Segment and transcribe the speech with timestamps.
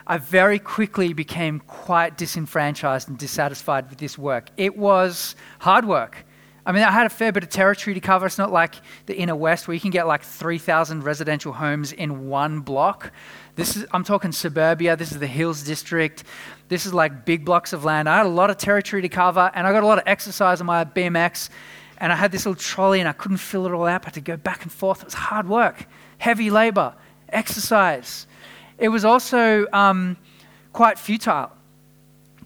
[0.06, 4.50] I very quickly became quite disenfranchised and dissatisfied with this work.
[4.56, 6.24] It was hard work.
[6.64, 8.24] I mean, I had a fair bit of territory to cover.
[8.26, 12.28] It's not like the inner west where you can get like 3,000 residential homes in
[12.28, 13.12] one block.
[13.56, 14.96] This is, I'm talking suburbia.
[14.96, 16.22] This is the Hills District.
[16.68, 18.08] This is like big blocks of land.
[18.08, 20.60] I had a lot of territory to cover, and I got a lot of exercise
[20.60, 21.50] on my BMX.
[21.98, 24.02] And I had this little trolley, and I couldn't fill it all up.
[24.04, 25.00] I had to go back and forth.
[25.00, 25.86] It was hard work,
[26.18, 26.94] heavy labor,
[27.28, 28.28] exercise.
[28.82, 30.16] It was also um,
[30.72, 31.52] quite futile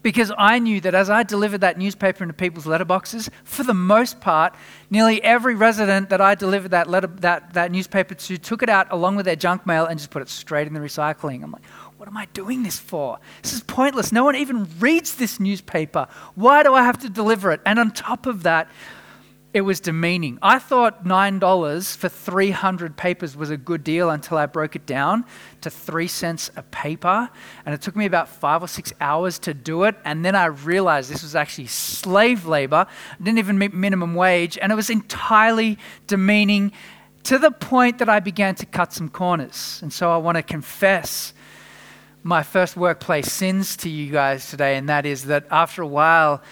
[0.03, 4.21] because I knew that as I delivered that newspaper into people's letterboxes, for the most
[4.21, 4.53] part,
[4.91, 8.85] nearly every resident that I delivered that, letter, that, that newspaper to took it out
[8.91, 11.43] along with their junk mail and just put it straight in the recycling.
[11.43, 11.65] I'm like,
[11.97, 13.17] what am I doing this for?
[13.41, 14.11] This is pointless.
[14.11, 16.07] No one even reads this newspaper.
[16.35, 17.61] Why do I have to deliver it?
[17.65, 18.69] And on top of that,
[19.57, 20.37] it was demeaning.
[20.43, 25.25] I thought $9 for 300 papers was a good deal until I broke it down
[25.61, 27.27] to 3 cents a paper.
[27.65, 29.95] And it took me about five or six hours to do it.
[30.05, 32.85] And then I realized this was actually slave labor.
[32.87, 34.59] I didn't even meet minimum wage.
[34.61, 36.71] And it was entirely demeaning
[37.23, 39.79] to the point that I began to cut some corners.
[39.81, 41.33] And so I want to confess
[42.21, 44.77] my first workplace sins to you guys today.
[44.77, 46.43] And that is that after a while,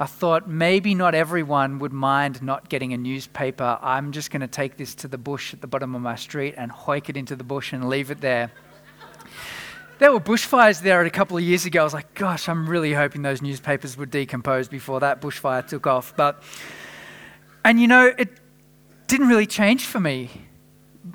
[0.00, 3.78] I thought maybe not everyone would mind not getting a newspaper.
[3.82, 6.54] I'm just going to take this to the bush at the bottom of my street
[6.56, 8.52] and hoik it into the bush and leave it there.
[9.98, 11.80] there were bushfires there a couple of years ago.
[11.80, 15.88] I was like, gosh, I'm really hoping those newspapers would decompose before that bushfire took
[15.88, 16.14] off.
[16.16, 16.44] But,
[17.64, 18.28] and you know, it
[19.08, 20.30] didn't really change for me.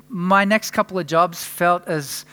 [0.08, 2.26] My next couple of jobs felt as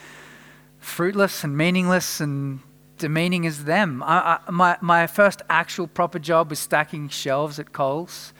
[0.79, 2.59] fruitless and meaningless and
[3.01, 4.03] demeaning as them.
[4.03, 8.31] I, I, my, my first actual proper job was stacking shelves at Coles.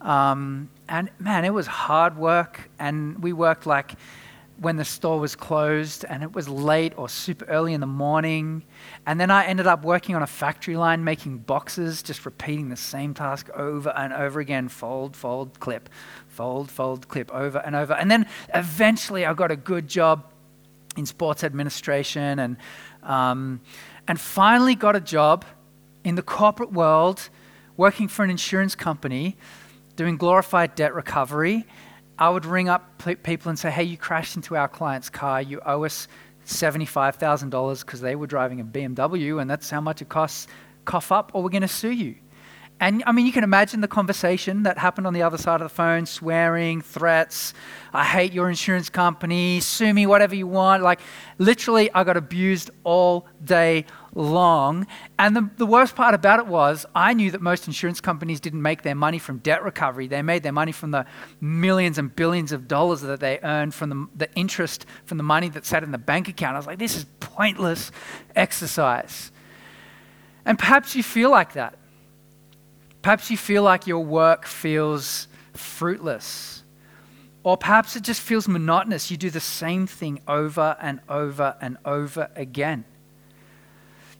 [0.00, 2.70] Um, and man, it was hard work.
[2.78, 3.96] And we worked like
[4.60, 8.62] when the store was closed and it was late or super early in the morning.
[9.04, 12.76] And then I ended up working on a factory line making boxes, just repeating the
[12.76, 15.88] same task over and over again fold, fold, clip,
[16.28, 17.94] fold, fold, clip, over and over.
[17.94, 20.24] And then eventually I got a good job
[20.96, 22.56] in sports administration and
[23.08, 23.60] um,
[24.06, 25.44] and finally got a job
[26.04, 27.28] in the corporate world
[27.76, 29.36] working for an insurance company
[29.96, 31.66] doing glorified debt recovery.
[32.18, 35.42] I would ring up people and say, hey, you crashed into our client's car.
[35.42, 36.06] You owe us
[36.46, 40.46] $75,000 because they were driving a BMW, and that's how much it costs.
[40.84, 42.16] Cough up, or we're going to sue you.
[42.80, 45.64] And I mean, you can imagine the conversation that happened on the other side of
[45.64, 47.52] the phone swearing, threats.
[47.92, 50.84] I hate your insurance company, sue me, whatever you want.
[50.84, 51.00] Like,
[51.38, 53.84] literally, I got abused all day
[54.14, 54.86] long.
[55.18, 58.62] And the, the worst part about it was, I knew that most insurance companies didn't
[58.62, 60.06] make their money from debt recovery.
[60.06, 61.04] They made their money from the
[61.40, 65.48] millions and billions of dollars that they earned from the, the interest from the money
[65.48, 66.54] that sat in the bank account.
[66.54, 67.90] I was like, this is pointless
[68.36, 69.32] exercise.
[70.44, 71.76] And perhaps you feel like that.
[73.02, 76.64] Perhaps you feel like your work feels fruitless.
[77.42, 79.10] Or perhaps it just feels monotonous.
[79.10, 82.84] You do the same thing over and over and over again.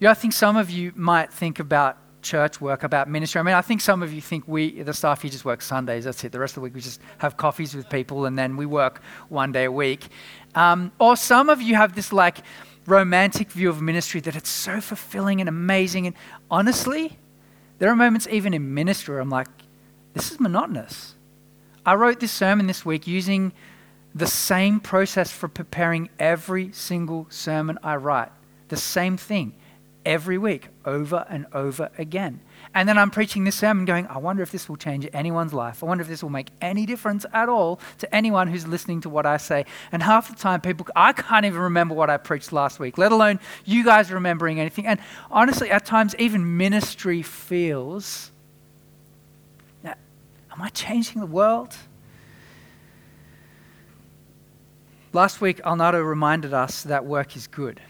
[0.01, 3.41] You know, I think some of you might think about church work, about ministry.
[3.41, 6.05] I mean, I think some of you think we, the staff here, just work Sundays.
[6.05, 6.33] That's it.
[6.33, 9.03] The rest of the week, we just have coffees with people and then we work
[9.29, 10.09] one day a week.
[10.55, 12.39] Um, or some of you have this like
[12.87, 16.07] romantic view of ministry that it's so fulfilling and amazing.
[16.07, 16.17] And
[16.51, 17.19] honestly,
[17.79, 19.49] there are moments even in ministry where I'm like,
[20.15, 21.15] this is monotonous.
[21.87, 23.53] I wrote this sermon this week using
[24.15, 28.31] the same process for preparing every single sermon I write.
[28.69, 29.55] The same thing
[30.05, 32.41] every week, over and over again.
[32.79, 35.83] And then I'm preaching this sermon going, I wonder if this will change anyone's life.
[35.83, 39.09] I wonder if this will make any difference at all to anyone who's listening to
[39.09, 39.67] what I say.
[39.91, 43.11] And half the time, people, I can't even remember what I preached last week, let
[43.11, 44.87] alone you guys remembering anything.
[44.87, 48.31] And honestly, at times, even ministry feels,
[49.85, 51.75] am I changing the world?
[55.13, 57.81] Last week, Arnaldo reminded us that work is good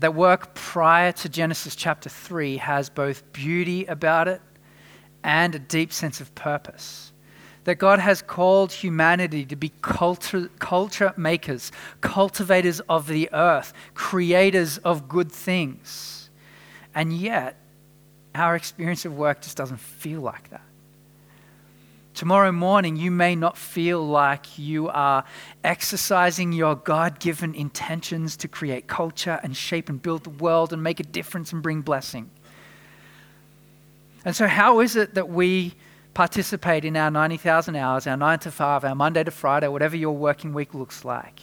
[0.00, 4.40] that work prior to Genesis chapter 3 has both beauty about it
[5.22, 7.12] and a deep sense of purpose.
[7.64, 11.70] That God has called humanity to be culture, culture makers,
[12.00, 16.30] cultivators of the earth, creators of good things.
[16.94, 17.56] And yet,
[18.34, 20.62] our experience of work just doesn't feel like that.
[22.20, 25.24] Tomorrow morning, you may not feel like you are
[25.64, 30.82] exercising your God given intentions to create culture and shape and build the world and
[30.82, 32.28] make a difference and bring blessing.
[34.22, 35.72] And so, how is it that we
[36.12, 40.14] participate in our 90,000 hours, our 9 to 5, our Monday to Friday, whatever your
[40.14, 41.40] working week looks like?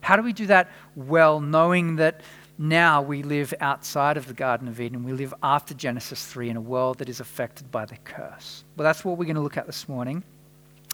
[0.00, 2.20] How do we do that well, knowing that
[2.58, 5.04] now we live outside of the Garden of Eden.
[5.04, 8.64] We live after Genesis 3 in a world that is affected by the curse.
[8.76, 10.24] Well, that's what we're going to look at this morning.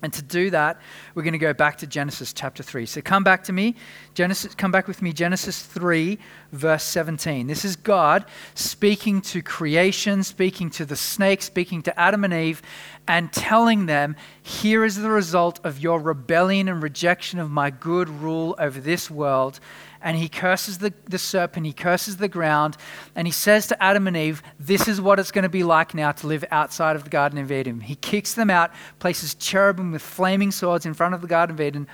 [0.02, 0.80] And to do that,
[1.14, 2.86] we're going to go back to Genesis chapter 3.
[2.86, 3.76] So come back to me.
[4.14, 6.18] Genesis come back with me Genesis 3
[6.50, 7.46] verse 17.
[7.46, 8.24] This is God
[8.56, 12.62] speaking to creation, speaking to the snake, speaking to Adam and Eve
[13.06, 18.08] and telling them, "Here is the result of your rebellion and rejection of my good
[18.08, 19.60] rule over this world."
[20.02, 22.76] And he curses the, the serpent, he curses the ground,
[23.14, 25.94] and he says to Adam and Eve, This is what it's going to be like
[25.94, 27.80] now to live outside of the Garden of Eden.
[27.80, 31.60] He kicks them out, places cherubim with flaming swords in front of the Garden of
[31.60, 31.86] Eden,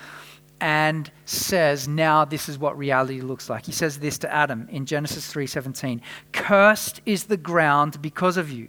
[0.60, 3.66] and says, Now this is what reality looks like.
[3.66, 6.00] He says this to Adam in Genesis 3:17.
[6.32, 8.69] Cursed is the ground because of you.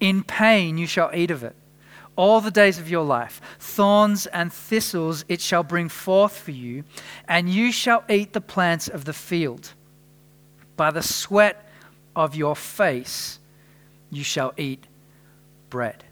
[0.00, 1.54] In pain you shall eat of it
[2.16, 3.40] all the days of your life.
[3.58, 6.84] Thorns and thistles it shall bring forth for you,
[7.26, 9.72] and you shall eat the plants of the field.
[10.76, 11.66] By the sweat
[12.16, 13.38] of your face
[14.10, 14.86] you shall eat
[15.68, 16.04] bread.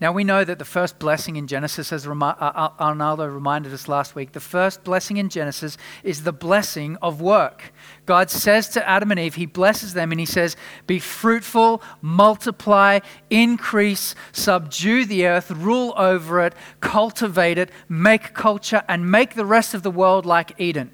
[0.00, 3.88] Now we know that the first blessing in Genesis, as uh, uh, Arnaldo reminded us
[3.88, 7.72] last week, the first blessing in Genesis is the blessing of work.
[8.04, 13.00] God says to Adam and Eve, He blesses them and He says, Be fruitful, multiply,
[13.30, 19.72] increase, subdue the earth, rule over it, cultivate it, make culture, and make the rest
[19.74, 20.90] of the world like Eden.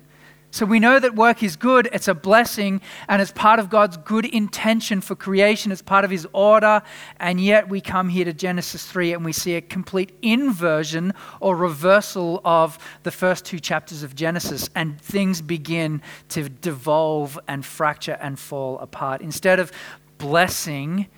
[0.51, 3.99] So we know that work is good, it's a blessing, and it's part of God's
[3.99, 6.81] good intention for creation, it's part of His order,
[7.21, 11.55] and yet we come here to Genesis 3 and we see a complete inversion or
[11.55, 16.01] reversal of the first two chapters of Genesis, and things begin
[16.31, 19.21] to devolve and fracture and fall apart.
[19.21, 19.71] Instead of
[20.17, 21.09] blessing,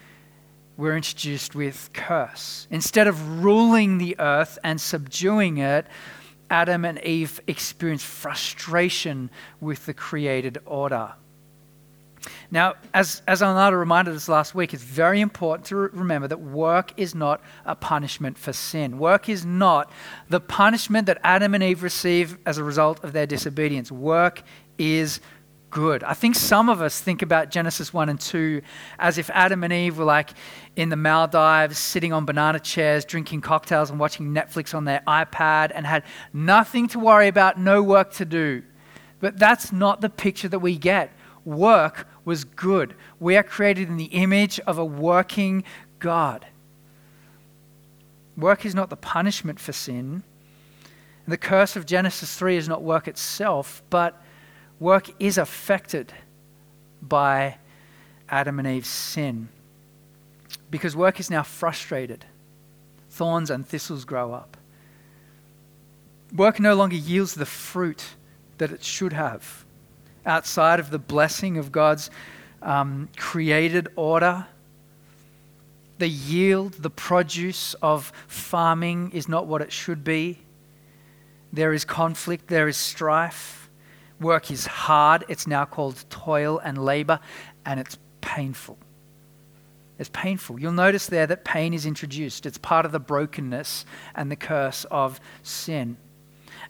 [0.77, 2.67] we're introduced with curse.
[2.71, 5.87] Instead of ruling the earth and subduing it,
[6.51, 9.31] Adam and Eve experienced frustration
[9.61, 11.15] with the created order.
[12.51, 16.93] Now, as, as Arnaldo reminded us last week, it's very important to remember that work
[16.97, 18.99] is not a punishment for sin.
[18.99, 19.91] Work is not
[20.29, 23.91] the punishment that Adam and Eve receive as a result of their disobedience.
[23.91, 24.43] Work
[24.79, 25.21] is
[25.71, 26.05] good.
[26.05, 28.61] I think some of us think about Genesis 1 and 2
[28.99, 30.31] as if Adam and Eve were like
[30.77, 35.73] in the Maldives, sitting on banana chairs, drinking cocktails, and watching Netflix on their iPad,
[35.75, 38.63] and had nothing to worry about, no work to do.
[39.21, 41.13] But that's not the picture that we get.
[41.45, 42.95] Work was good.
[43.19, 45.65] We are created in the image of a working
[45.99, 46.47] God.
[48.37, 50.23] Work is not the punishment for sin.
[51.29, 54.21] The curse of Genesis 3 is not work itself, but
[54.81, 56.13] work is affected
[57.01, 57.59] by
[58.29, 59.49] Adam and Eve's sin
[60.71, 62.25] because work is now frustrated.
[63.11, 64.57] Thorns and thistles grow up.
[66.35, 68.15] Work no longer yields the fruit
[68.59, 69.65] that it should have
[70.25, 72.11] outside of the blessing of God's
[72.63, 74.47] um, created order.
[75.99, 80.39] The yield, the produce of farming is not what it should be.
[81.53, 83.60] There is conflict, there is strife.
[84.21, 85.25] Work is hard.
[85.29, 87.21] It's now called toil and labor.
[87.65, 88.79] and it's painful.
[89.99, 90.59] It's painful.
[90.59, 92.47] You'll notice there that pain is introduced.
[92.47, 93.85] It's part of the brokenness
[94.15, 95.99] and the curse of sin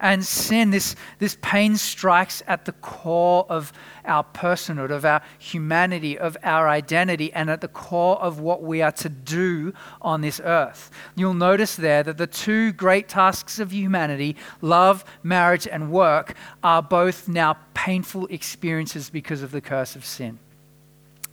[0.00, 3.72] and sin, this, this pain strikes at the core of
[4.04, 8.82] our personhood, of our humanity, of our identity, and at the core of what we
[8.82, 10.90] are to do on this earth.
[11.16, 16.82] You'll notice there that the two great tasks of humanity, love, marriage, and work, are
[16.82, 20.38] both now painful experiences because of the curse of sin.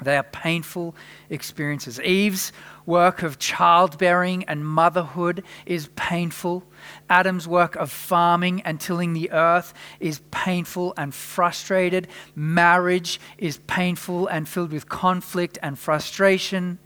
[0.03, 0.95] They are painful
[1.29, 1.99] experiences.
[1.99, 2.51] Eve's
[2.85, 6.63] work of childbearing and motherhood is painful.
[7.09, 12.07] Adam's work of farming and tilling the earth is painful and frustrated.
[12.35, 16.77] Marriage is painful and filled with conflict and frustration.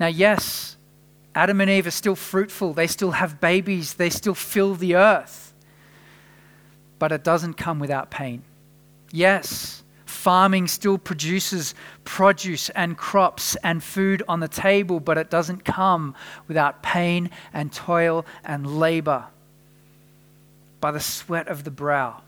[0.00, 0.76] Now, yes,
[1.34, 2.72] Adam and Eve are still fruitful.
[2.72, 3.94] They still have babies.
[3.94, 5.54] They still fill the earth.
[6.98, 8.42] But it doesn't come without pain.
[9.12, 11.74] Yes, farming still produces
[12.04, 16.14] produce and crops and food on the table, but it doesn't come
[16.46, 19.26] without pain and toil and labor
[20.80, 22.22] by the sweat of the brow.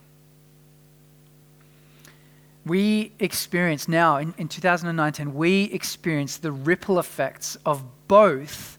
[2.67, 8.79] We experience now, in, in 2019, we experience the ripple effects of both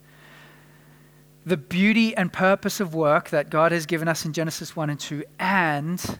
[1.45, 4.99] the beauty and purpose of work that God has given us in Genesis 1 and
[4.99, 6.19] 2 and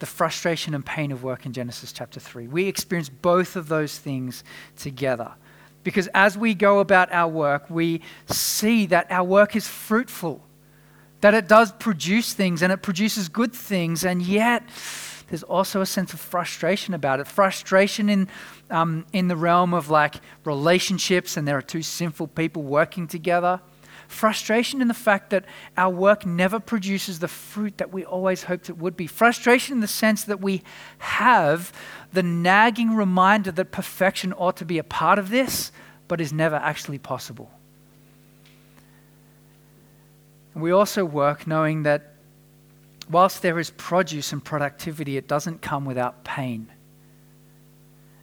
[0.00, 2.48] the frustration and pain of work in Genesis chapter 3.
[2.48, 4.44] We experience both of those things
[4.76, 5.34] together.
[5.82, 10.44] Because as we go about our work, we see that our work is fruitful,
[11.20, 14.64] that it does produce things and it produces good things, and yet
[15.28, 17.26] there's also a sense of frustration about it.
[17.26, 18.28] Frustration in,
[18.70, 23.60] um, in the realm of like relationships, and there are two sinful people working together
[24.08, 25.44] Frustration in the fact that
[25.76, 29.06] our work never produces the fruit that we always hoped it would be.
[29.06, 30.62] Frustration in the sense that we
[30.98, 31.72] have
[32.12, 35.72] the nagging reminder that perfection ought to be a part of this,
[36.08, 37.50] but is never actually possible.
[40.54, 42.14] We also work knowing that
[43.10, 46.68] whilst there is produce and productivity, it doesn't come without pain.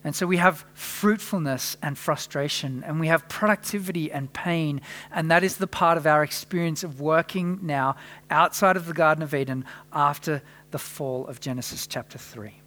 [0.04, 4.82] And so we have fruitfulness and frustration, and we have productivity and pain.
[5.12, 7.96] And that is the part of our experience of working now
[8.30, 10.42] outside of the Garden of Eden after
[10.72, 12.60] the fall of Genesis chapter 3.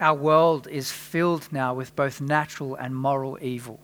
[0.00, 3.80] Our world is filled now with both natural and moral evil.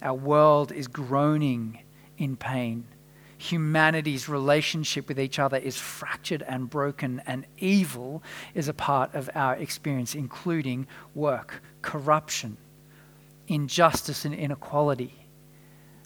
[0.00, 1.80] Our world is groaning
[2.16, 2.86] in pain
[3.40, 8.22] humanity's relationship with each other is fractured and broken, and evil
[8.54, 12.58] is a part of our experience, including work, corruption,
[13.48, 15.26] injustice, and inequality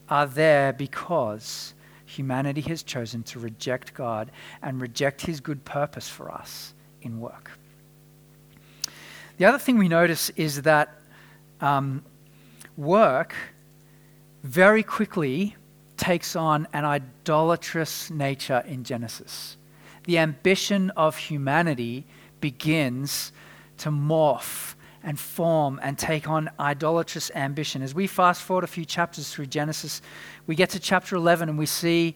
[0.09, 1.75] are there because
[2.07, 4.31] humanity has chosen to reject God
[4.63, 7.51] and reject his good purpose for us in work.
[9.39, 11.01] The other thing we notice is that
[11.61, 12.05] um,
[12.77, 13.35] work
[14.45, 15.57] very quickly
[15.97, 19.57] takes on an idolatrous nature in Genesis.
[20.05, 22.07] The ambition of humanity
[22.41, 23.33] begins
[23.79, 27.83] to morph and form and take on idolatrous ambition.
[27.83, 30.03] As we fast forward a few chapters through Genesis,
[30.47, 32.15] we get to chapter 11 and we see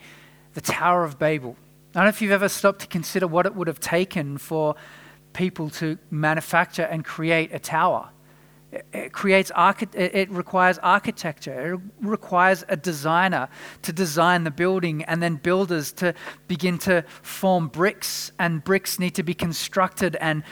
[0.54, 1.56] the Tower of Babel.
[1.94, 4.74] I don't know if you've ever stopped to consider what it would have taken for
[5.32, 8.10] people to manufacture and create a tower.
[8.70, 9.50] It creates
[9.94, 11.74] it requires architecture.
[11.74, 13.48] It requires a designer
[13.82, 16.14] to design the building and then builders to
[16.48, 20.42] begin to form bricks and bricks need to be constructed and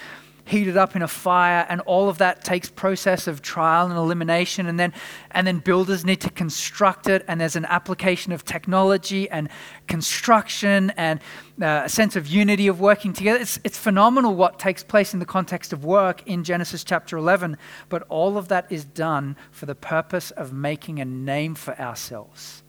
[0.47, 4.67] heated up in a fire and all of that takes process of trial and elimination
[4.67, 4.93] and then
[5.33, 9.49] and then builders need to construct it and there's an application of technology and
[9.89, 11.21] construction and
[11.61, 13.41] uh, a sense of unity of working together.
[13.41, 17.59] It's, it's phenomenal what takes place in the context of work in genesis chapter 11
[17.89, 22.63] but all of that is done for the purpose of making a name for ourselves.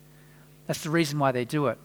[0.65, 1.77] That's the reason why they do it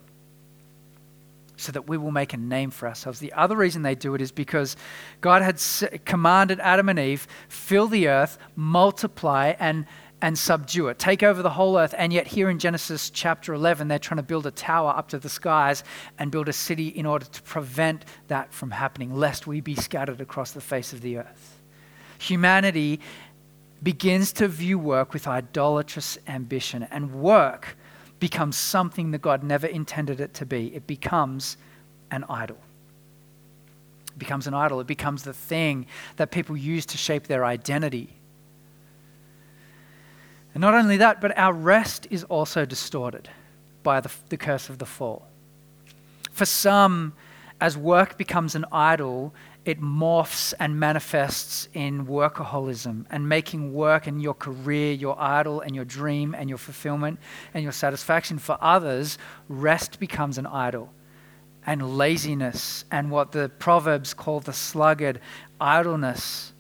[1.63, 3.19] so that we will make a name for ourselves.
[3.19, 4.77] The other reason they do it is because
[5.21, 5.63] God had
[6.05, 9.87] commanded Adam and Eve fill the earth, multiply, and
[10.23, 11.97] and subdue it, take over the whole earth.
[11.99, 15.19] And yet, here in Genesis chapter 11, they're trying to build a tower up to
[15.19, 15.83] the skies
[16.17, 20.21] and build a city in order to prevent that from happening, lest we be scattered
[20.21, 21.61] across the face of the earth.
[22.21, 23.01] Humanity
[23.83, 27.77] begins to view work with idolatrous ambition, and work
[28.23, 30.73] becomes something that God never intended it to be.
[30.77, 31.57] It becomes
[32.13, 32.57] an idol.
[34.13, 34.79] It becomes an idol.
[34.79, 35.87] It becomes the thing
[36.19, 38.15] that people use to shape their identity.
[40.55, 43.29] And not only that, but our rest is also distorted
[43.83, 45.27] by the, the curse of the fall.
[46.31, 47.15] For some,
[47.61, 54.21] as work becomes an idol, it morphs and manifests in workaholism and making work and
[54.21, 57.21] your career your idol and your dream and your fulfillment
[57.55, 58.39] and your satisfaction.
[58.39, 60.93] For others, rest becomes an idol
[61.65, 65.21] and laziness and what the Proverbs call the sluggard,
[65.61, 66.53] idleness,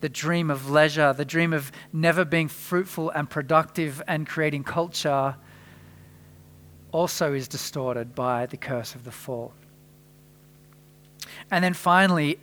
[0.00, 5.36] the dream of leisure, the dream of never being fruitful and productive and creating culture
[6.90, 9.52] also is distorted by the curse of the fall.
[11.50, 12.38] And then finally,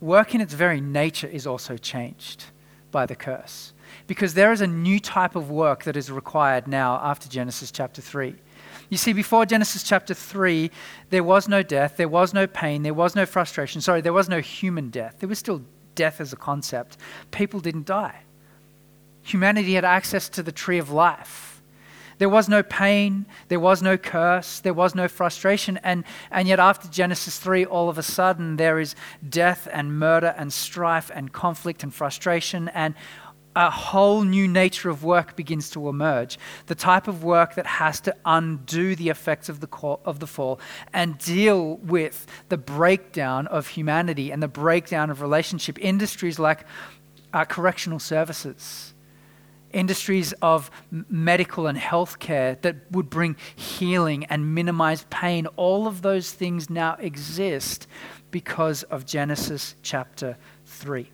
[0.00, 2.44] work in its very nature is also changed
[2.90, 3.72] by the curse.
[4.06, 8.00] Because there is a new type of work that is required now after Genesis chapter
[8.00, 8.34] 3.
[8.88, 10.70] You see, before Genesis chapter 3,
[11.10, 13.80] there was no death, there was no pain, there was no frustration.
[13.80, 15.16] Sorry, there was no human death.
[15.20, 15.62] There was still
[15.94, 16.96] death as a concept.
[17.30, 18.22] People didn't die.
[19.22, 21.49] Humanity had access to the tree of life
[22.20, 25.78] there was no pain, there was no curse, there was no frustration.
[25.78, 28.94] And, and yet, after Genesis 3, all of a sudden, there is
[29.26, 32.68] death and murder and strife and conflict and frustration.
[32.68, 32.94] And
[33.56, 36.38] a whole new nature of work begins to emerge.
[36.66, 40.26] The type of work that has to undo the effects of the, call, of the
[40.26, 40.60] fall
[40.92, 45.78] and deal with the breakdown of humanity and the breakdown of relationship.
[45.80, 46.66] Industries like
[47.32, 48.92] uh, correctional services
[49.72, 55.46] industries of medical and healthcare that would bring healing and minimize pain.
[55.56, 57.86] All of those things now exist
[58.30, 60.36] because of Genesis chapter
[60.66, 61.10] 3.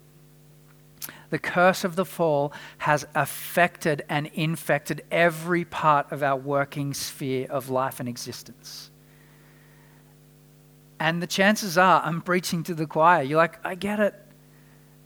[1.31, 7.47] The curse of the fall has affected and infected every part of our working sphere
[7.51, 8.91] of life and existence.
[10.99, 13.23] And the chances are, I'm preaching to the choir.
[13.23, 14.15] You're like, I get it.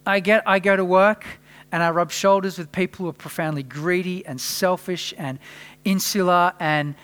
[0.07, 1.27] I get I go to work
[1.73, 5.39] and I rub shoulders with people who are profoundly greedy and selfish and
[5.85, 6.95] insular and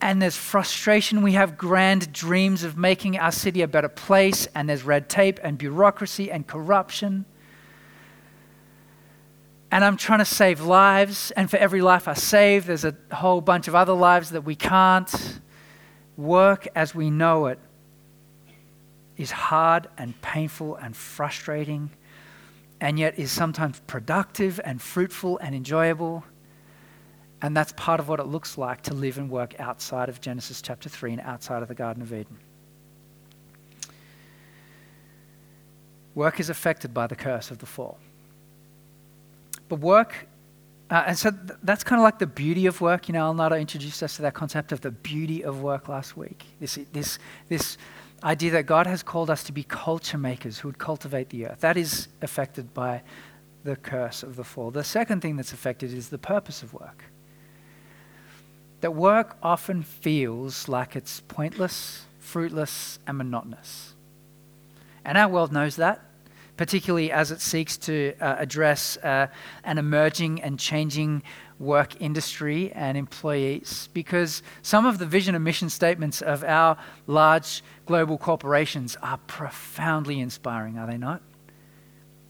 [0.00, 1.22] and there's frustration.
[1.22, 5.40] We have grand dreams of making our city a better place, and there's red tape
[5.42, 7.24] and bureaucracy and corruption.
[9.70, 13.40] And I'm trying to save lives, and for every life I save, there's a whole
[13.40, 15.40] bunch of other lives that we can't.
[16.16, 17.58] Work as we know it
[19.16, 21.90] is hard and painful and frustrating
[22.82, 26.24] and yet is sometimes productive and fruitful and enjoyable.
[27.40, 30.60] And that's part of what it looks like to live and work outside of Genesis
[30.60, 32.38] chapter 3 and outside of the Garden of Eden.
[36.16, 37.98] Work is affected by the curse of the fall.
[39.68, 40.26] But work,
[40.90, 43.08] uh, and so th- that's kind of like the beauty of work.
[43.08, 46.44] You know, Arnaldo introduced us to that concept of the beauty of work last week.
[46.58, 47.78] This, this, this
[48.24, 51.60] idea that God has called us to be culture makers who would cultivate the earth.
[51.60, 53.02] That is affected by
[53.64, 54.70] the curse of the fall.
[54.70, 57.04] The second thing that's affected is the purpose of work.
[58.80, 63.94] That work often feels like it's pointless, fruitless, and monotonous.
[65.04, 66.00] And our world knows that,
[66.56, 69.28] particularly as it seeks to uh, address uh,
[69.64, 71.22] an emerging and changing
[71.62, 77.62] work industry and employees because some of the vision and mission statements of our large
[77.86, 81.22] global corporations are profoundly inspiring, are they not?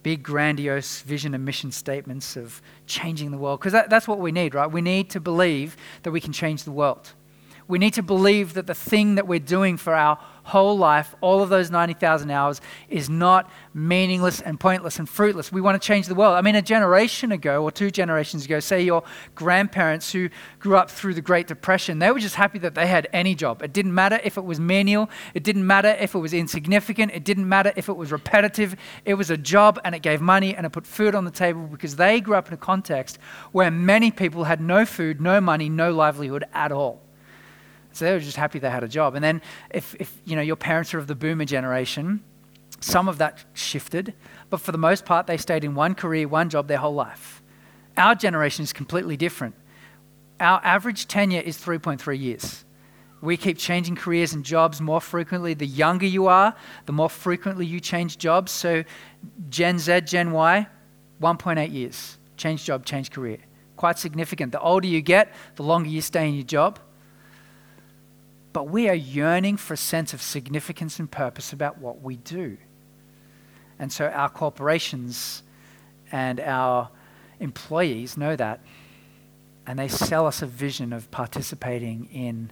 [0.02, 3.60] Big, grandiose vision and mission statements of changing the world.
[3.60, 4.70] Because that, that's what we need, right?
[4.70, 7.12] We need to believe that we can change the world.
[7.68, 11.42] We need to believe that the thing that we're doing for our whole life, all
[11.42, 15.52] of those 90,000 hours, is not meaningless and pointless and fruitless.
[15.52, 16.34] We want to change the world.
[16.36, 19.02] I mean, a generation ago or two generations ago, say your
[19.34, 20.28] grandparents who
[20.58, 23.62] grew up through the Great Depression, they were just happy that they had any job.
[23.62, 27.24] It didn't matter if it was menial, it didn't matter if it was insignificant, it
[27.24, 28.76] didn't matter if it was repetitive.
[29.04, 31.66] It was a job and it gave money and it put food on the table
[31.66, 33.18] because they grew up in a context
[33.52, 37.01] where many people had no food, no money, no livelihood at all.
[37.92, 39.14] So they were just happy they had a job.
[39.14, 42.22] And then if, if you know, your parents are of the boomer generation,
[42.80, 44.14] some of that shifted,
[44.50, 47.42] but for the most part, they stayed in one career, one job their whole life.
[47.96, 49.54] Our generation is completely different.
[50.40, 52.64] Our average tenure is 3.3 years.
[53.20, 55.54] We keep changing careers and jobs more frequently.
[55.54, 58.50] The younger you are, the more frequently you change jobs.
[58.50, 58.82] So,
[59.48, 60.66] Gen Z, Gen Y,
[61.20, 62.18] 1.8 years.
[62.36, 63.38] Change job, change career.
[63.76, 64.50] Quite significant.
[64.50, 66.80] The older you get, the longer you stay in your job
[68.52, 72.58] but we are yearning for a sense of significance and purpose about what we do.
[73.78, 75.42] And so our corporations
[76.10, 76.90] and our
[77.40, 78.60] employees know that,
[79.66, 82.50] and they sell us a vision of participating in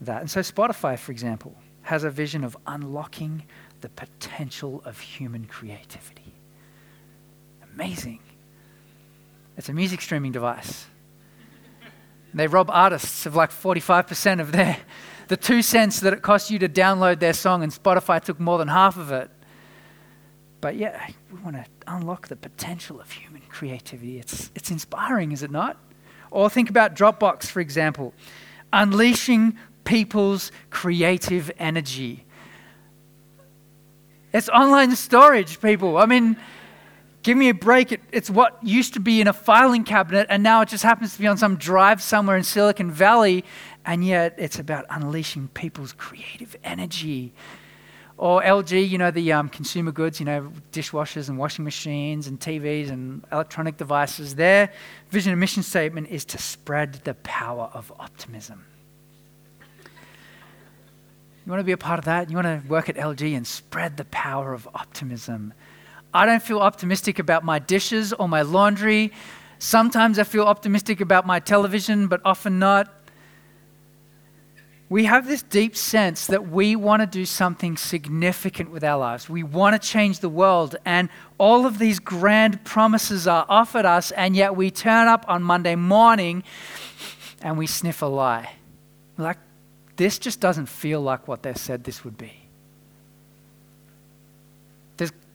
[0.00, 0.20] that.
[0.20, 3.44] And so Spotify, for example, has a vision of unlocking
[3.80, 6.34] the potential of human creativity.
[7.74, 8.20] Amazing.
[9.56, 10.86] It's a music streaming device.
[12.34, 14.78] They rob artists of like 45% of their
[15.28, 18.58] the two cents that it cost you to download their song, and Spotify took more
[18.58, 19.30] than half of it.
[20.60, 24.18] But yeah, we want to unlock the potential of human creativity.
[24.18, 25.78] It's, it's inspiring, is it not?
[26.30, 28.12] Or think about Dropbox, for example,
[28.72, 32.26] unleashing people's creative energy.
[34.32, 35.96] It's online storage, people.
[35.96, 36.36] I mean,
[37.22, 37.92] give me a break.
[37.92, 41.14] It, it's what used to be in a filing cabinet, and now it just happens
[41.14, 43.44] to be on some drive somewhere in Silicon Valley,
[43.84, 47.32] and yet it's about unleashing people's creative energy.
[48.18, 52.38] Or LG, you know, the um, consumer goods, you know, dishwashers and washing machines and
[52.38, 54.72] TVs and electronic devices, their
[55.10, 58.64] vision and mission statement is to spread the power of optimism.
[61.44, 62.30] You want to be a part of that?
[62.30, 65.54] You want to work at LG and spread the power of optimism.
[66.14, 69.12] I don't feel optimistic about my dishes or my laundry.
[69.58, 72.92] Sometimes I feel optimistic about my television, but often not.
[74.90, 79.26] We have this deep sense that we want to do something significant with our lives.
[79.26, 84.10] We want to change the world, and all of these grand promises are offered us,
[84.10, 86.42] and yet we turn up on Monday morning
[87.40, 88.50] and we sniff a lie.
[89.16, 89.38] like,
[89.96, 92.41] this just doesn't feel like what they said this would be.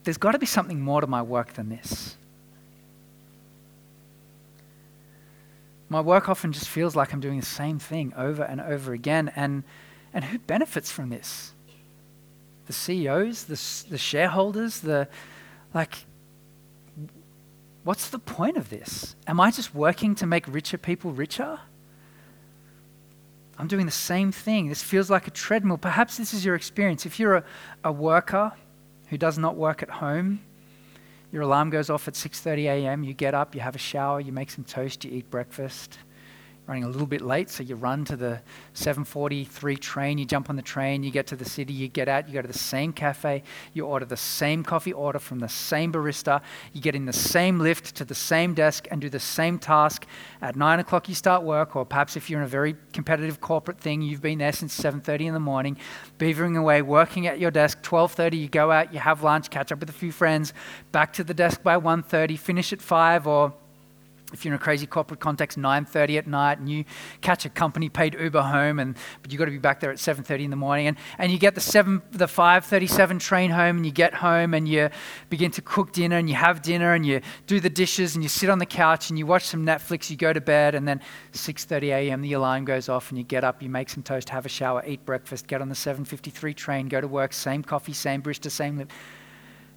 [0.04, 2.16] There's, got to be something more to my work than this.
[5.88, 9.32] My work often just feels like I'm doing the same thing over and over again.
[9.34, 9.64] And,
[10.12, 11.52] and who benefits from this?
[12.66, 15.08] The CEOs, the, the shareholders, the
[15.72, 16.04] like,
[17.84, 19.16] what's the point of this?
[19.26, 21.60] Am I just working to make richer people richer?
[23.58, 24.68] I'm doing the same thing.
[24.68, 25.78] This feels like a treadmill.
[25.78, 27.06] Perhaps this is your experience.
[27.06, 27.44] If you're a,
[27.84, 28.52] a worker
[29.10, 30.40] who does not work at home,
[31.30, 33.04] your alarm goes off at 6:30 a.m.
[33.04, 35.98] You get up, you have a shower, you make some toast, you eat breakfast
[36.68, 38.40] running a little bit late, so you run to the
[38.74, 42.28] 743 train, you jump on the train, you get to the city, you get out,
[42.28, 45.90] you go to the same cafe, you order the same coffee order from the same
[45.90, 46.42] barista,
[46.74, 50.06] you get in the same lift to the same desk and do the same task.
[50.42, 53.80] At 9 o'clock you start work, or perhaps if you're in a very competitive corporate
[53.80, 55.78] thing, you've been there since 7.30 in the morning,
[56.18, 59.80] beavering away, working at your desk, 12.30 you go out, you have lunch, catch up
[59.80, 60.52] with a few friends,
[60.92, 63.54] back to the desk by 1.30, finish at 5 or
[64.32, 66.84] if you're in a crazy corporate context 9.30 at night and you
[67.20, 69.96] catch a company paid uber home and but you've got to be back there at
[69.96, 73.86] 7.30 in the morning and, and you get the 7 the 5.37 train home and
[73.86, 74.90] you get home and you
[75.30, 78.28] begin to cook dinner and you have dinner and you do the dishes and you
[78.28, 81.00] sit on the couch and you watch some netflix you go to bed and then
[81.32, 84.44] 6.30 a.m the alarm goes off and you get up you make some toast have
[84.44, 88.22] a shower eat breakfast get on the 7.53 train go to work same coffee same
[88.22, 88.92] barista same lip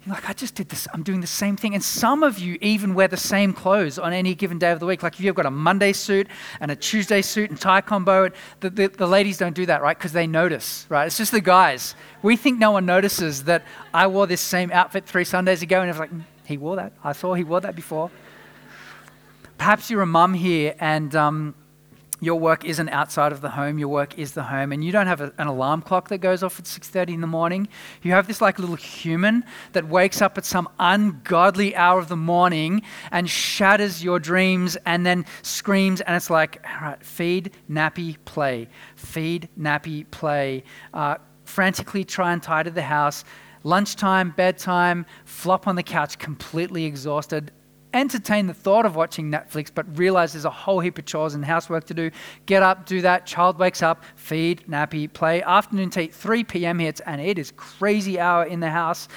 [0.06, 0.88] like, I just did this.
[0.92, 1.74] I'm doing the same thing.
[1.74, 4.86] And some of you even wear the same clothes on any given day of the
[4.86, 5.02] week.
[5.02, 6.26] Like if you've got a Monday suit
[6.58, 9.96] and a Tuesday suit and tie combo, the, the, the ladies don't do that, right?
[9.96, 11.06] Because they notice, right?
[11.06, 11.94] It's just the guys.
[12.22, 13.62] We think no one notices that
[13.94, 15.80] I wore this same outfit three Sundays ago.
[15.80, 16.92] And it's like, mm, he wore that.
[17.04, 18.10] I saw he wore that before.
[19.56, 21.54] Perhaps you're a mum here and um,
[22.22, 24.70] your work isn't outside of the home your work is the home.
[24.70, 27.26] And you don't have a, an alarm clock that goes off at 6.30 in the
[27.26, 27.66] morning.
[28.02, 32.16] You have this like little human that wakes up at some ungodly hour of the
[32.16, 38.16] morning and shatters your dreams and then screams and it's like all right feed nappy
[38.24, 38.68] play.
[38.94, 40.62] Feed nappy play.
[40.94, 43.24] Uh, frantically try and tidy the house.
[43.64, 47.50] Lunchtime bedtime flop on the couch completely exhausted
[47.94, 51.44] entertain the thought of watching Netflix, but realize there's a whole heap of chores and
[51.44, 52.10] housework to do.
[52.46, 53.26] Get up, do that.
[53.26, 55.42] Child wakes up, feed, nappy, play.
[55.42, 56.78] Afternoon tea, 3 p.m.
[56.78, 59.08] hits, and it is crazy hour in the house.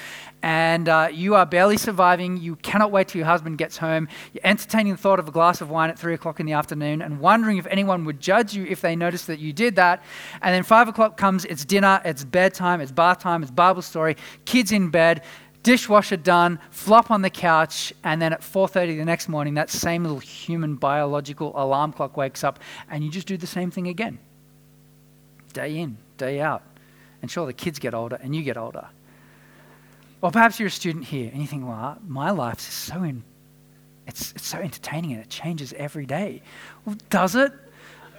[0.41, 2.37] And uh, you are barely surviving.
[2.37, 4.07] You cannot wait till your husband gets home.
[4.31, 7.01] You're entertaining the thought of a glass of wine at 3 o'clock in the afternoon
[7.01, 10.03] and wondering if anyone would judge you if they noticed that you did that.
[10.43, 14.17] And then 5 o'clock comes, it's dinner, it's bedtime, it's bath time, it's Bible story,
[14.45, 15.23] kids in bed
[15.65, 20.03] dishwasher done, flop on the couch, and then at 4:30 the next morning, that same
[20.03, 24.19] little human biological alarm clock wakes up, and you just do the same thing again,
[25.53, 26.61] day in, day out.
[27.21, 28.87] And sure, the kids get older, and you get older.
[30.21, 33.23] Or perhaps you're a student here, and you think, well, my life is so in,
[34.05, 36.43] it's, it's so entertaining, and it changes every day.
[36.85, 37.51] Well, does it?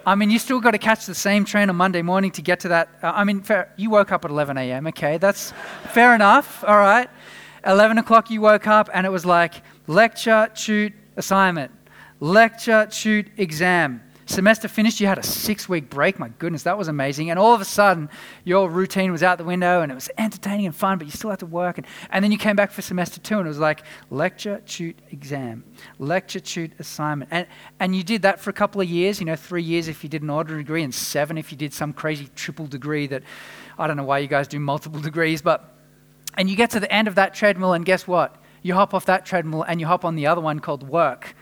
[0.04, 2.60] I mean, you still got to catch the same train on Monday morning to get
[2.60, 2.88] to that.
[3.02, 5.18] Uh, I mean, fair, you woke up at 11 a.m., okay?
[5.18, 5.52] That's
[5.92, 7.08] fair enough, all right?
[7.66, 11.72] 11 o'clock you woke up and it was like lecture, shoot, assignment,
[12.20, 16.18] lecture, shoot, exam, Semester finished, you had a six week break.
[16.18, 17.30] My goodness, that was amazing.
[17.30, 18.10] And all of a sudden,
[18.42, 21.30] your routine was out the window and it was entertaining and fun, but you still
[21.30, 21.78] had to work.
[21.78, 24.98] And, and then you came back for semester two and it was like lecture, tute,
[25.12, 25.62] exam,
[26.00, 27.30] lecture, tute, assignment.
[27.32, 27.46] And,
[27.78, 30.10] and you did that for a couple of years, you know, three years if you
[30.10, 33.22] did an ordinary degree and seven if you did some crazy triple degree that
[33.78, 35.72] I don't know why you guys do multiple degrees, but.
[36.36, 38.36] And you get to the end of that treadmill, and guess what?
[38.62, 41.34] You hop off that treadmill and you hop on the other one called work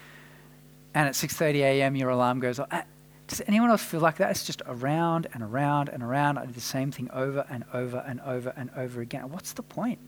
[0.94, 1.96] and at 6:30 a.m.
[1.96, 2.68] your alarm goes off.
[2.70, 2.82] Uh,
[3.26, 4.30] does anyone else feel like that?
[4.30, 6.38] It's just around and around and around.
[6.38, 9.30] I do the same thing over and over and over and over again.
[9.30, 9.98] What's the point?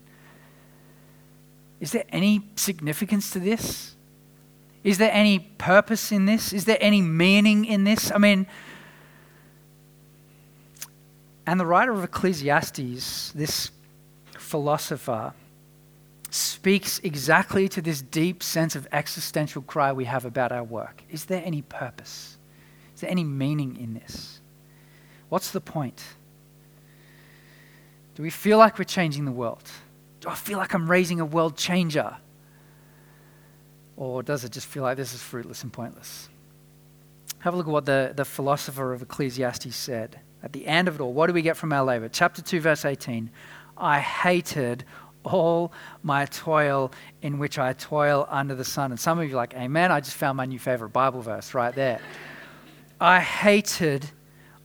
[1.79, 3.95] Is there any significance to this?
[4.83, 6.53] Is there any purpose in this?
[6.53, 8.11] Is there any meaning in this?
[8.11, 8.47] I mean,
[11.45, 13.71] and the writer of Ecclesiastes, this
[14.47, 15.33] philosopher,
[16.29, 21.03] speaks exactly to this deep sense of existential cry we have about our work.
[21.09, 22.37] Is there any purpose?
[22.95, 24.39] Is there any meaning in this?
[25.29, 26.01] What's the point?
[28.15, 29.69] Do we feel like we're changing the world?
[30.21, 32.17] Do I feel like I'm raising a world changer?
[33.95, 36.29] Or does it just feel like this is fruitless and pointless?
[37.39, 40.19] Have a look at what the, the philosopher of Ecclesiastes said.
[40.41, 42.09] At the end of it all, what do we get from our labor?
[42.09, 43.29] Chapter 2, verse 18.
[43.79, 44.83] I hated
[45.23, 45.71] all
[46.03, 48.91] my toil in which I toil under the sun.
[48.91, 49.91] And some of you are like, Amen.
[49.91, 51.99] I just found my new favorite Bible verse right there.
[52.99, 54.09] I hated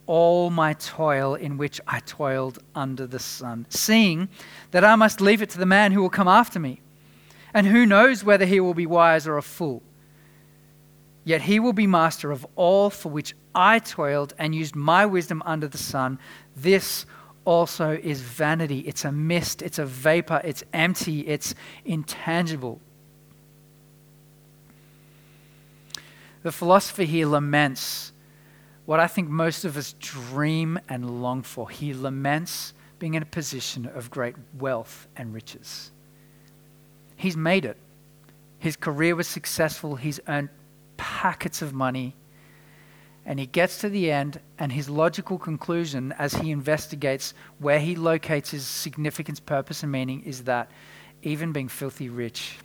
[0.06, 4.28] all my toil in which I toiled under the sun, seeing
[4.70, 6.80] that I must leave it to the man who will come after me.
[7.54, 9.82] And who knows whether he will be wise or a fool?
[11.24, 15.42] Yet he will be master of all for which I toiled and used my wisdom
[15.46, 16.18] under the sun.
[16.56, 17.06] This
[17.44, 18.80] also is vanity.
[18.80, 22.80] It's a mist, it's a vapor, it's empty, it's intangible.
[26.42, 28.12] The philosopher here laments
[28.84, 31.70] what I think most of us dream and long for.
[31.70, 35.92] He laments being in a position of great wealth and riches.
[37.16, 37.76] He's made it.
[38.58, 40.48] His career was successful, he's earned
[40.96, 42.14] packets of money.
[43.24, 47.94] And he gets to the end, and his logical conclusion as he investigates where he
[47.94, 50.70] locates his significance, purpose, and meaning is that
[51.22, 52.58] even being filthy rich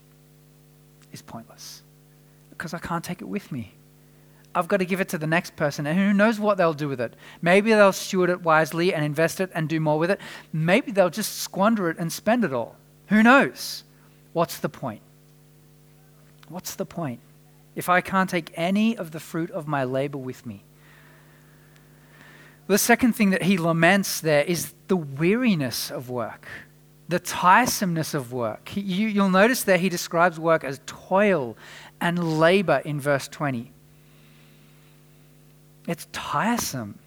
[1.12, 1.84] is pointless
[2.50, 3.74] because I can't take it with me.
[4.56, 6.88] I've got to give it to the next person, and who knows what they'll do
[6.88, 7.14] with it.
[7.44, 10.20] Maybe they'll steward it wisely and invest it and do more with it.
[10.52, 12.76] Maybe they'll just squander it and spend it all.
[13.10, 13.84] Who knows?
[14.34, 15.02] What's the point?
[16.50, 17.20] What's the point?
[17.78, 20.64] If I can't take any of the fruit of my labor with me.
[22.66, 26.48] The second thing that he laments there is the weariness of work,
[27.08, 28.76] the tiresomeness of work.
[28.76, 31.56] You, you'll notice there he describes work as toil
[32.02, 33.72] and labor in verse 20.
[35.88, 36.98] It's tiresome,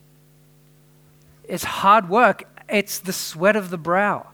[1.42, 4.28] it's hard work, it's the sweat of the brow.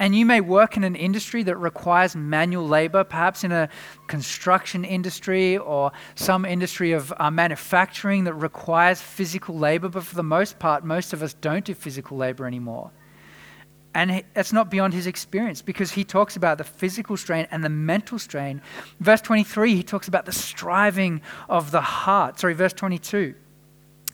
[0.00, 3.68] And you may work in an industry that requires manual labor, perhaps in a
[4.06, 10.22] construction industry or some industry of uh, manufacturing that requires physical labor, but for the
[10.22, 12.90] most part, most of us don't do physical labor anymore.
[13.94, 17.68] And that's not beyond his experience because he talks about the physical strain and the
[17.68, 18.62] mental strain.
[19.00, 22.40] Verse 23, he talks about the striving of the heart.
[22.40, 23.34] Sorry, verse 22.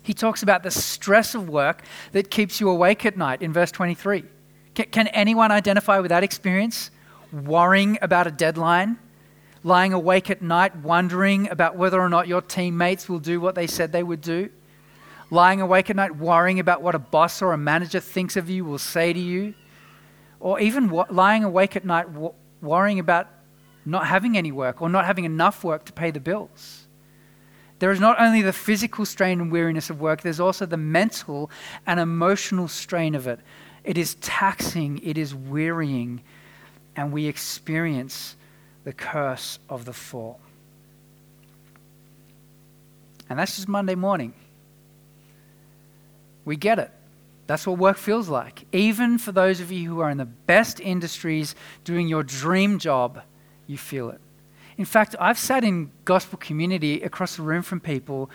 [0.02, 3.70] He talks about the stress of work that keeps you awake at night in verse
[3.70, 4.24] 23.
[4.76, 6.90] Can, can anyone identify with that experience?
[7.32, 8.98] Worrying about a deadline,
[9.64, 13.66] lying awake at night, wondering about whether or not your teammates will do what they
[13.66, 14.50] said they would do,
[15.30, 18.64] lying awake at night, worrying about what a boss or a manager thinks of you,
[18.64, 19.54] will say to you,
[20.38, 22.06] or even lying awake at night,
[22.60, 23.28] worrying about
[23.86, 26.86] not having any work or not having enough work to pay the bills.
[27.78, 31.50] There is not only the physical strain and weariness of work, there's also the mental
[31.86, 33.40] and emotional strain of it.
[33.86, 36.20] It is taxing, it is wearying,
[36.96, 38.34] and we experience
[38.82, 40.40] the curse of the fall.
[43.30, 44.34] And that's just Monday morning.
[46.44, 46.90] We get it.
[47.46, 48.66] That's what work feels like.
[48.72, 53.22] Even for those of you who are in the best industries doing your dream job,
[53.68, 54.20] you feel it.
[54.76, 58.30] In fact, I've sat in gospel community across the room from people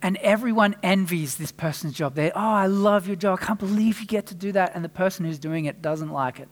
[0.00, 2.14] and everyone envies this person's job.
[2.14, 3.38] They, oh, I love your job.
[3.42, 4.72] I can't believe you get to do that.
[4.74, 6.48] And the person who's doing it doesn't like it.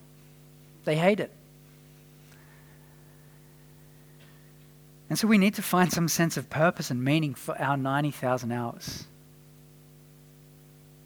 [0.85, 1.33] They hate it.
[5.09, 8.51] And so we need to find some sense of purpose and meaning for our 90,000
[8.51, 9.05] hours.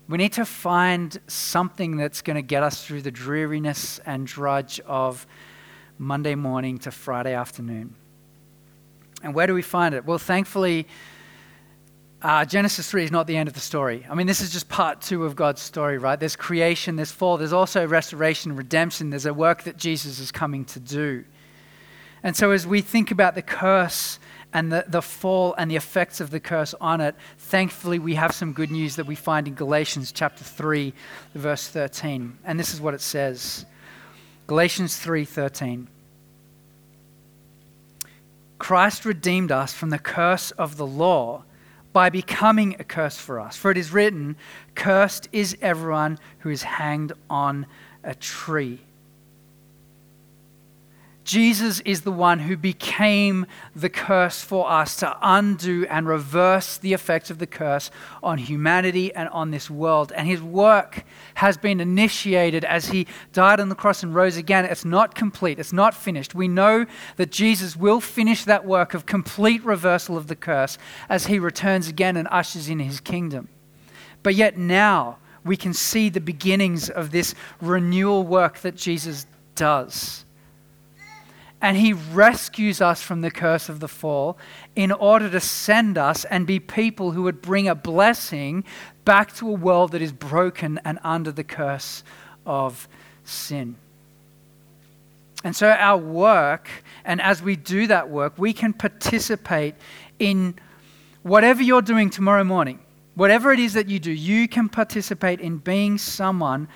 [0.09, 4.81] We need to find something that's going to get us through the dreariness and drudge
[4.81, 5.26] of
[5.98, 7.94] Monday morning to Friday afternoon.
[9.22, 10.07] And where do we find it?
[10.07, 10.88] Well, thankfully,
[12.22, 14.06] uh, Genesis 3 is not the end of the story.
[14.09, 16.20] I mean, this is just part two of God's story, right?
[16.20, 20.64] There's creation, there's fall, there's also restoration, redemption, there's a work that Jesus is coming
[20.66, 21.24] to do.
[22.22, 24.18] And so, as we think about the curse
[24.52, 28.35] and the, the fall and the effects of the curse on it, thankfully, we have
[28.35, 30.92] some good news that we find in Galatians chapter 3,
[31.35, 32.37] verse 13.
[32.44, 33.64] And this is what it says
[34.46, 35.88] Galatians 3 13.
[38.59, 41.44] Christ redeemed us from the curse of the law
[41.92, 43.57] by becoming a curse for us.
[43.57, 44.37] For it is written,
[44.74, 47.66] Cursed is everyone who is hanged on
[48.05, 48.81] a tree.
[51.30, 56.92] Jesus is the one who became the curse for us to undo and reverse the
[56.92, 60.10] effects of the curse on humanity and on this world.
[60.16, 64.64] And his work has been initiated as he died on the cross and rose again.
[64.64, 66.34] It's not complete, it's not finished.
[66.34, 71.26] We know that Jesus will finish that work of complete reversal of the curse as
[71.26, 73.48] he returns again and ushers in his kingdom.
[74.24, 80.24] But yet now we can see the beginnings of this renewal work that Jesus does
[81.62, 84.38] and he rescues us from the curse of the fall
[84.74, 88.64] in order to send us and be people who would bring a blessing
[89.04, 92.02] back to a world that is broken and under the curse
[92.46, 92.88] of
[93.24, 93.76] sin.
[95.42, 96.68] And so, our work,
[97.04, 99.74] and as we do that work, we can participate
[100.18, 100.54] in
[101.22, 102.78] whatever you're doing tomorrow morning.
[103.14, 106.68] Whatever it is that you do, you can participate in being someone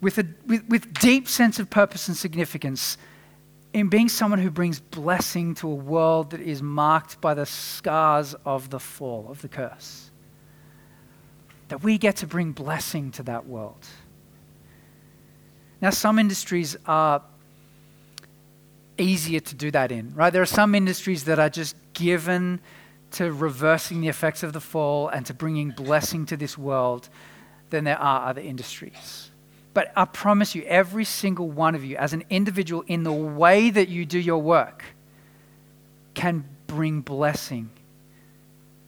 [0.00, 2.98] with a with, with deep sense of purpose and significance
[3.76, 8.34] in being someone who brings blessing to a world that is marked by the scars
[8.46, 10.10] of the fall, of the curse.
[11.68, 13.86] That we get to bring blessing to that world.
[15.82, 17.20] Now, some industries are
[18.96, 20.32] easier to do that in, right?
[20.32, 22.60] There are some industries that are just given
[23.10, 27.10] to reversing the effects of the fall and to bringing blessing to this world
[27.68, 29.30] than there are other industries.
[29.76, 33.68] But I promise you, every single one of you, as an individual, in the way
[33.68, 34.82] that you do your work,
[36.14, 37.68] can bring blessing,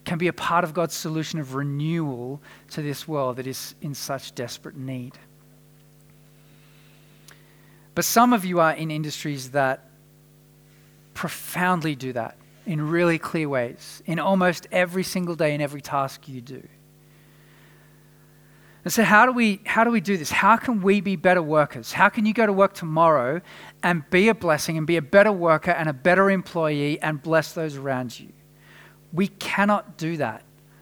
[0.03, 3.93] can be a part of God's solution of renewal to this world that is in
[3.93, 5.13] such desperate need.
[7.93, 9.87] But some of you are in industries that
[11.13, 16.27] profoundly do that in really clear ways, in almost every single day, in every task
[16.27, 16.67] you do.
[18.89, 20.31] And so, how do, we, how do we do this?
[20.31, 21.91] How can we be better workers?
[21.91, 23.39] How can you go to work tomorrow
[23.83, 27.53] and be a blessing and be a better worker and a better employee and bless
[27.53, 28.29] those around you?
[29.13, 30.41] We cannot do that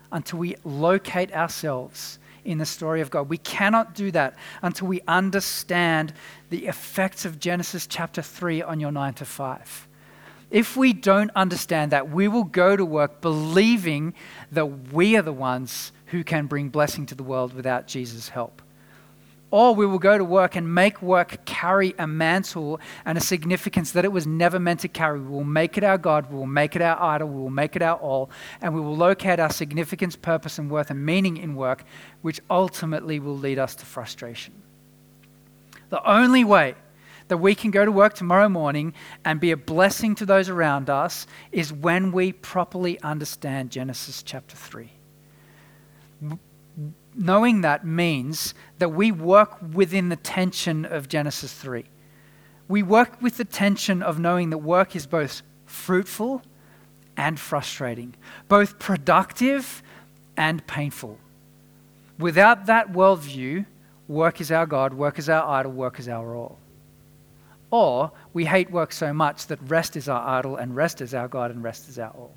[0.10, 3.28] until we locate ourselves in the story of God.
[3.28, 6.14] We cannot do that until we understand
[6.50, 9.88] the effects of Genesis chapter 3 on your 9 to 5.
[10.50, 14.14] If we don't understand that, we will go to work believing
[14.54, 18.62] that we are the ones who can bring blessing to the world without Jesus' help.
[19.50, 23.94] Or we will go to work and make work carry a mantle and a significance
[23.94, 25.22] that it was never meant to carry.
[25.22, 27.78] We will make it our God, we will make it our idol, we will make
[27.78, 28.30] it our all,
[28.62, 31.86] and we will locate our significance, purpose, and worth and meaning in work,
[32.22, 34.54] which ultimately will lead us to frustration.
[35.90, 36.76] The only way
[37.30, 38.94] that we can go to work tomorrow morning
[39.24, 44.58] and be a blessing to those around us is when we properly understand Genesis chapter
[44.58, 44.92] 3
[47.18, 51.86] knowing that means that we work within the tension of Genesis 3.
[52.68, 56.44] We work with the tension of knowing that work is both fruitful
[57.16, 58.16] and frustrating,
[58.48, 59.82] both productive
[60.36, 61.18] and painful.
[62.20, 63.66] Without that worldview,
[64.08, 66.60] work is our God, work is our idol, work is our all.
[67.72, 71.28] Or we hate work so much that rest is our idol, and rest is our
[71.28, 72.34] God, and rest is our all.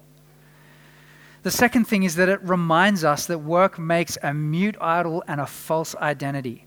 [1.42, 5.40] The second thing is that it reminds us that work makes a mute idol and
[5.40, 6.66] a false identity.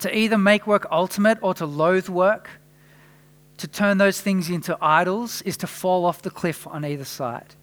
[0.00, 2.48] To either make work ultimate or to loathe work,
[3.56, 7.54] to turn those things into idols, is to fall off the cliff on either side.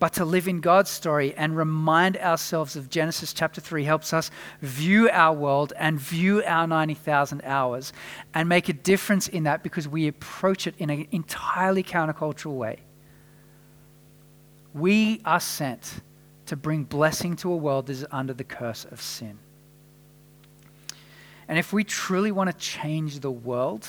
[0.00, 4.30] But to live in God's story and remind ourselves of Genesis chapter 3 helps us
[4.60, 7.92] view our world and view our 90,000 hours
[8.34, 12.80] and make a difference in that because we approach it in an entirely countercultural way.
[14.74, 16.02] We are sent
[16.46, 19.38] to bring blessing to a world that is under the curse of sin.
[21.48, 23.86] And if we truly want to change the world,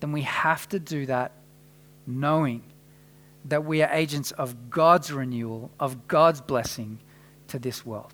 [0.00, 1.32] then we have to do that
[2.06, 2.62] knowing
[3.46, 6.98] that we are agents of God's renewal, of God's blessing
[7.48, 8.12] to this world.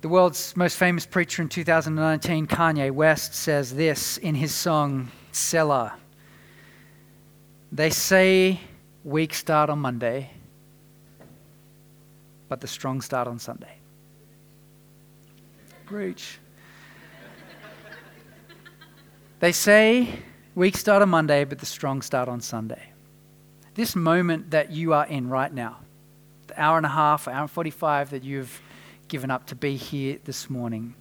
[0.00, 5.94] The world's most famous preacher in 2019, Kanye West, says this in his song Selah.
[7.72, 8.60] They say
[9.02, 10.30] weak start on Monday,
[12.48, 13.78] but the strong start on Sunday.
[15.84, 16.38] Preach.
[19.40, 20.20] They say
[20.54, 22.92] weak start on Monday, but the strong start on Sunday.
[23.74, 25.78] This moment that you are in right now,
[26.46, 28.62] the hour and a half, hour and 45 that you've
[29.08, 30.94] given up to be here this morning,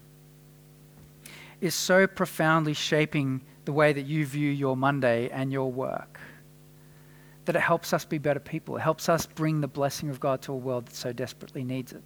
[1.62, 6.20] is so profoundly shaping the way that you view your Monday and your work
[7.46, 8.78] that it helps us be better people.
[8.78, 11.94] It helps us bring the blessing of God to a world that so desperately needs
[11.94, 12.04] it.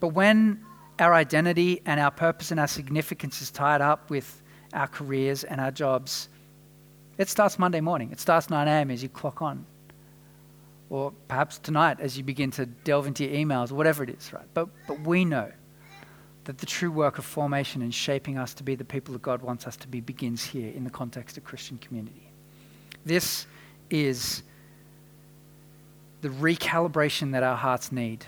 [0.00, 0.64] But when
[0.98, 5.60] our identity and our purpose and our significance is tied up with our careers and
[5.60, 6.28] our jobs,
[7.18, 8.10] it starts Monday morning.
[8.12, 8.90] It starts 9 a.m.
[8.90, 9.64] as you clock on.
[10.88, 14.46] Or perhaps tonight as you begin to delve into your emails, whatever it is, right?
[14.54, 15.50] But, but we know
[16.44, 19.42] that the true work of formation and shaping us to be the people that God
[19.42, 22.30] wants us to be begins here in the context of Christian community.
[23.04, 23.46] This
[23.90, 24.42] is
[26.22, 28.24] the recalibration that our hearts need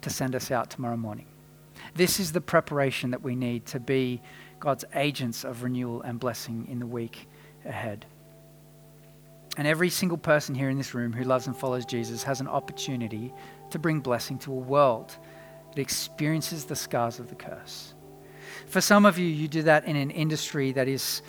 [0.00, 1.26] to send us out tomorrow morning.
[1.94, 4.22] This is the preparation that we need to be
[4.60, 7.28] God's agents of renewal and blessing in the week
[7.64, 8.06] ahead.
[9.58, 12.48] And every single person here in this room who loves and follows Jesus has an
[12.48, 13.32] opportunity
[13.70, 15.16] to bring blessing to a world
[15.74, 17.94] that experiences the scars of the curse.
[18.66, 21.22] For some of you, you do that in an industry that is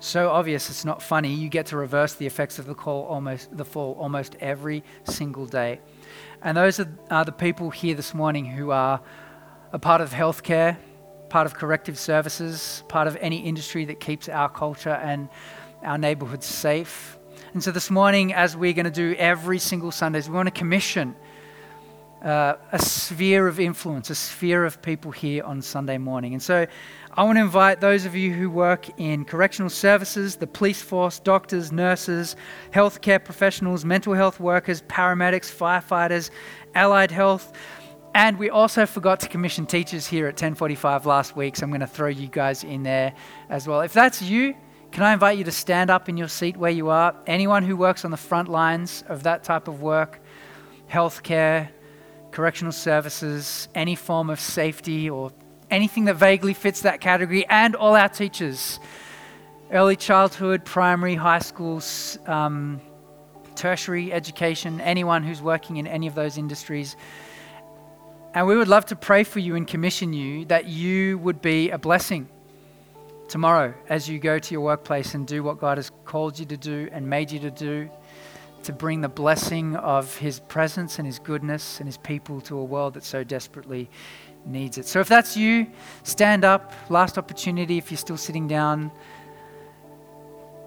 [0.00, 1.32] so obvious it's not funny.
[1.32, 5.80] You get to reverse the effects of the almost the fall almost every single day.
[6.42, 9.00] And those are, are the people here this morning who are
[9.72, 10.76] a part of healthcare,
[11.28, 15.28] part of corrective services, part of any industry that keeps our culture and
[15.82, 17.18] our neighborhoods safe.
[17.52, 20.52] And so this morning, as we're going to do every single Sundays, we want to
[20.52, 21.16] commission
[22.22, 26.32] uh, a sphere of influence, a sphere of people here on Sunday morning.
[26.32, 26.66] And so
[27.18, 31.18] I want to invite those of you who work in correctional services, the police force,
[31.18, 32.36] doctors, nurses,
[32.72, 36.30] healthcare professionals, mental health workers, paramedics, firefighters,
[36.74, 37.52] allied health.
[38.14, 41.80] And we also forgot to commission teachers here at 1045 last week, so I'm going
[41.80, 43.12] to throw you guys in there
[43.48, 43.80] as well.
[43.80, 44.54] If that's you,
[44.90, 47.14] can I invite you to stand up in your seat where you are?
[47.26, 50.20] Anyone who works on the front lines of that type of work,
[50.90, 51.68] healthcare,
[52.38, 55.32] correctional services, any form of safety or
[55.72, 58.78] anything that vaguely fits that category, and all our teachers
[59.72, 62.80] early childhood, primary, high schools, um,
[63.56, 66.94] tertiary education, anyone who's working in any of those industries.
[68.34, 71.70] And we would love to pray for you and commission you that you would be
[71.70, 72.28] a blessing
[73.26, 76.56] tomorrow as you go to your workplace and do what God has called you to
[76.56, 77.90] do and made you to do
[78.64, 82.64] to bring the blessing of His presence and His goodness and His people to a
[82.64, 83.90] world that so desperately
[84.44, 84.86] needs it.
[84.86, 85.66] So if that's you,
[86.02, 86.72] stand up.
[86.88, 88.90] Last opportunity if you're still sitting down.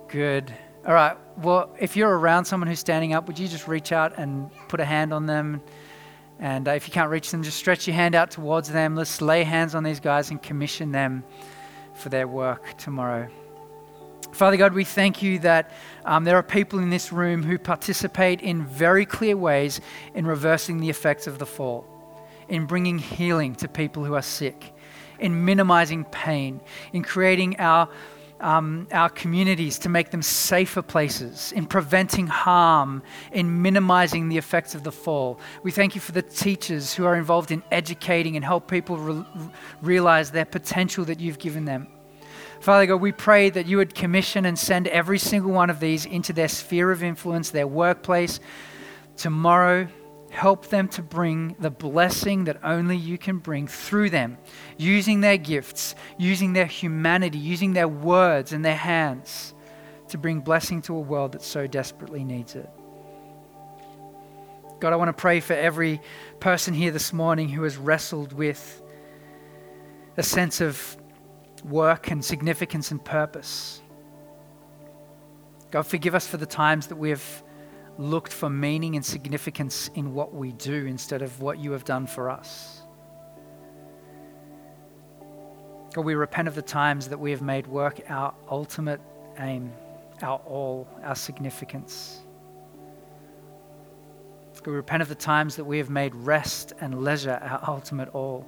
[0.08, 0.54] Good.
[0.86, 1.16] All right.
[1.38, 4.80] Well, if you're around someone who's standing up, would you just reach out and put
[4.80, 5.62] a hand on them?
[6.40, 8.96] And uh, if you can't reach them, just stretch your hand out towards them.
[8.96, 11.24] Let's lay hands on these guys and commission them
[11.94, 13.30] for their work tomorrow.
[14.32, 15.72] Father God, we thank you that
[16.06, 19.82] um, there are people in this room who participate in very clear ways
[20.16, 21.86] in reversing the effects of the fall,
[22.48, 24.74] in bringing healing to people who are sick,
[25.20, 26.62] in minimizing pain,
[26.94, 27.90] in creating our,
[28.40, 33.04] um, our communities to make them safer places, in preventing harm,
[33.34, 35.40] in minimizing the effects of the fall.
[35.62, 39.26] We thank you for the teachers who are involved in educating and help people re-
[39.82, 41.88] realize their potential that you've given them.
[42.62, 46.06] Father God, we pray that you would commission and send every single one of these
[46.06, 48.40] into their sphere of influence, their workplace
[49.18, 49.88] tomorrow.
[50.30, 54.38] Help them to bring the blessing that only you can bring through them,
[54.78, 59.56] using their gifts, using their humanity, using their words and their hands
[60.10, 62.70] to bring blessing to a world that so desperately needs it.
[64.80, 66.00] God, I want to pray for every
[66.40, 68.84] person here this morning who has wrestled with
[70.16, 70.96] a sense of
[71.64, 73.82] work and significance and purpose.
[75.72, 77.44] God, forgive us for the times that we have
[77.98, 82.08] looked for meaning and significance in what we do instead of what you have done
[82.08, 82.82] for us.
[85.94, 89.02] God, we repent of the times that we have made work our ultimate
[89.40, 89.72] aim,
[90.22, 92.22] our all, our significance.
[94.64, 98.10] God, we repent of the times that we have made rest and leisure our ultimate
[98.10, 98.46] all.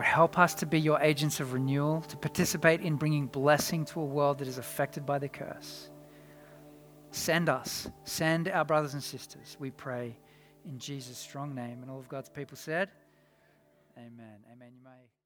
[0.00, 4.00] God, help us to be your agents of renewal, to participate in bringing blessing to
[4.00, 5.90] a world that is affected by the curse.
[7.10, 10.16] Send us, send our brothers and sisters, we pray
[10.64, 11.82] in Jesus' strong name.
[11.82, 12.88] And all of God's people said,
[13.98, 14.38] Amen.
[14.50, 14.70] Amen.
[14.72, 15.19] You may.